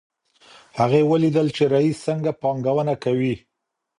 [0.79, 3.35] هغې ولیدل چې رییس څنګه پانګونه کوي.